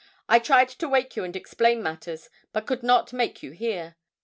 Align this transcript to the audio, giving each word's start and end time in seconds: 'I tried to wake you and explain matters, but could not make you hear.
'I 0.27 0.39
tried 0.39 0.69
to 0.69 0.89
wake 0.89 1.15
you 1.15 1.23
and 1.23 1.35
explain 1.35 1.83
matters, 1.83 2.27
but 2.53 2.65
could 2.65 2.81
not 2.81 3.13
make 3.13 3.43
you 3.43 3.51
hear. 3.51 3.97